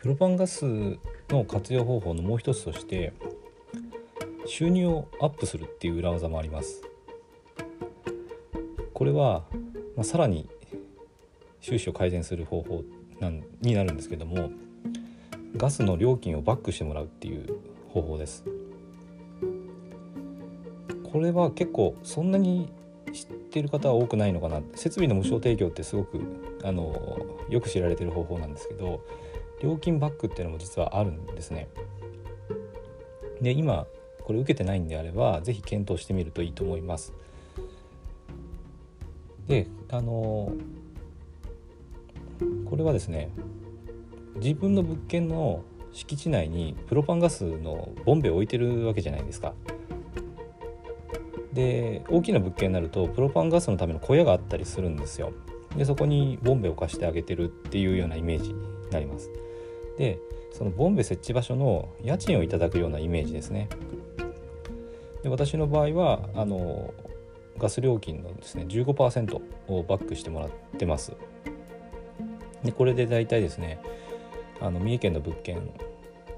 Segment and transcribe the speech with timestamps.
[0.00, 0.64] プロパンガス
[1.28, 3.12] の活用方法のもう一つとして
[4.46, 6.82] 収入をアップするっていう裏技もあります。
[8.94, 9.44] これは、
[9.96, 10.48] まあ、さらに
[11.60, 12.82] 収支を改善する方法
[13.18, 14.50] なんになるんですけども
[15.58, 17.58] ガスの料金をバックしてもらうっていう
[17.90, 18.44] 方法です。
[21.12, 22.72] これは結構そんなに
[23.12, 24.62] 知ってる方は多くないのかな。
[24.74, 26.20] 設備の無償提供ってすごく
[26.64, 27.18] あの
[27.50, 29.04] よく知られてる方法なんですけど
[29.60, 31.68] 料金バックっていうのも実はあるんですね
[33.40, 33.86] で今
[34.24, 37.12] これ受けてないんであれば是非検討してみるといいと思います
[39.46, 40.52] であの
[42.68, 43.30] これはですね
[44.36, 49.54] 自分の物件の敷地内にプロパンガスのボンベを置いてるわけじゃないですか。
[51.52, 55.32] で大きな物件になるとプロパンガスのための小屋があったりするんですよ。
[55.76, 59.30] でそこにボンベを貸してあげてるっていうようなイメージになります。
[60.00, 60.18] で
[60.50, 63.68] そのボンベ設置場所の家賃をいただくようなイメージですね。
[65.22, 66.94] で私の場合はあの
[67.58, 71.12] ガス料金のですね15%をバックしてもらってます。
[72.64, 73.78] でこれで大体ですね
[74.58, 75.70] あの三重県の物件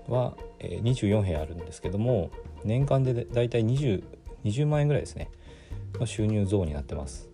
[0.09, 2.33] は、えー、24部屋あるんですけども
[2.65, 4.03] 年間で大体 20,
[4.45, 5.31] 20万円ぐらいですね
[6.01, 7.31] の収入増になってます。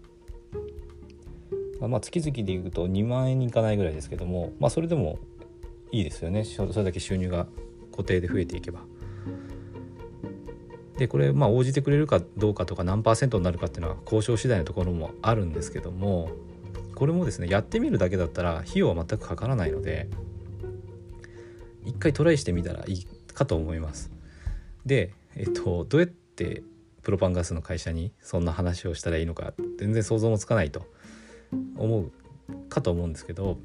[1.81, 5.19] まあ、月々でいうと2万円にいかないぐらいですけども、まあ、それでも
[5.93, 7.47] いいですよねそれだけ収入が
[7.91, 8.81] 固定で増えていけば。
[10.99, 16.31] でこれまあ応じてくれるかどうかとか何パーセントになるかっていうのは交渉次第のところもあるんですけども
[16.97, 20.09] これもですねやってみるだけだったら費用は全くかからないので
[21.85, 24.11] 一回トライしてみたらいいかと思います。
[24.85, 26.63] で、えっと、どうやって
[27.03, 30.87] プロパンガスの会社にそんな話をしたらいいのか全然想像もつかないと
[31.77, 32.13] 思う
[32.69, 33.59] かと思うんですけど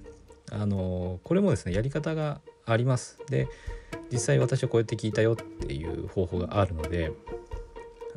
[0.52, 3.20] あのこれもですねやり方があります。
[3.30, 3.48] で
[4.12, 7.12] 実際私はこうやって聞いたよっていう方法があるので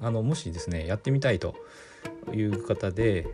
[0.01, 1.55] あのもしですねやってみたいと
[2.33, 3.27] いう方で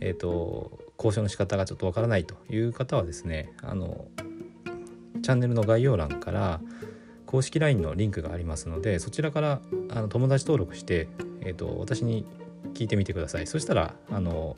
[0.00, 4.06] えっ、ー、と交渉の仕方がちょっとわからないという方はですねあの
[5.22, 6.60] チャンネルの概要欄から
[7.26, 9.60] 公式 LINE のリンクがありますのでそちらから
[9.90, 11.08] あの友達登録して、
[11.40, 12.26] えーと、私に
[12.74, 14.56] 聞いてみてくださいそしたらあの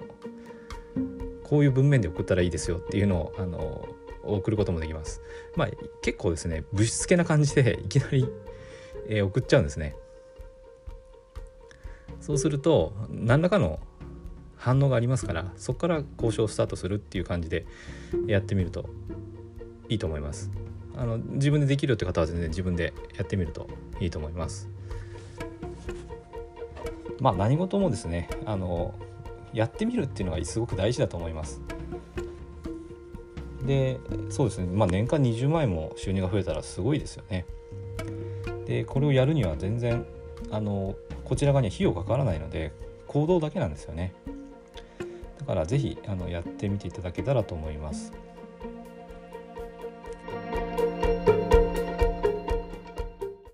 [1.44, 3.88] こういう文面で送ったらいいですよっていうのをあの
[4.22, 5.20] 送ることもできます。
[5.56, 5.68] まあ
[6.00, 8.28] 結構ですね物質系な感じで いきなり、
[9.08, 9.96] えー、送っちゃうんですね。
[12.20, 13.80] そうすると何らかの
[14.56, 17.66] 反応がありますからそこから交渉スタートするっていう感じで
[18.28, 18.88] やってみると
[19.88, 20.52] いいと思います
[20.94, 24.68] あの自分でできるって方は全然自分でやってみるといいと思います
[27.18, 28.94] まあ何事もですねあの
[29.52, 31.60] やってみるっていうのがすごく大事だと思います。
[33.64, 34.66] でそうですね。
[34.66, 37.46] まあ年間20万円も収入が増えたらすごいですよね。
[38.66, 40.04] でこれをやるには全然
[40.50, 42.72] あのこちら側には費用かからないので
[43.06, 44.14] 行動だけなんですよね。
[45.38, 48.12] だから是非あのやってみていただけたらと思います。